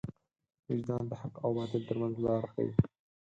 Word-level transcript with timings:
وجدان 0.69 1.03
د 1.07 1.11
حق 1.21 1.33
او 1.43 1.49
باطل 1.57 1.81
تر 1.87 1.95
منځ 2.01 2.15
لار 2.25 2.43
ښيي. 2.51 2.69